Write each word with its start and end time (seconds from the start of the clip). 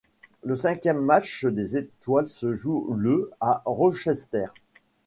Le 0.43 0.55
cinquième 0.55 0.99
Match 0.99 1.45
des 1.45 1.77
étoiles 1.77 2.27
se 2.27 2.53
joue 2.55 2.91
le 2.97 3.29
à 3.39 3.61
Rochester. 3.67 4.47